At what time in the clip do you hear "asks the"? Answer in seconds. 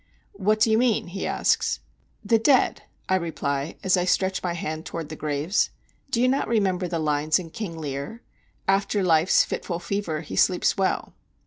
1.27-2.39